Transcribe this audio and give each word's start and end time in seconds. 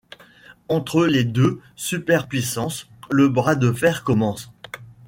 Entre 0.67 1.05
les 1.05 1.23
deux 1.23 1.61
superpuissances, 1.75 2.89
le 3.11 3.29
bras 3.29 3.53
de 3.55 3.71
fer 3.71 4.03
commence... 4.03 4.51